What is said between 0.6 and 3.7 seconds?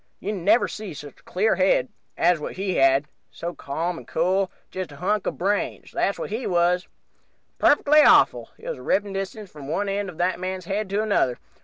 see such a clear head as what he had and so